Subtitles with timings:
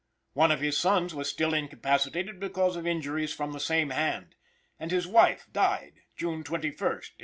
[0.33, 4.33] One of his sons was still incapacitated because of injuries from the same hand,
[4.79, 7.17] and his wife died June 21st, 1865.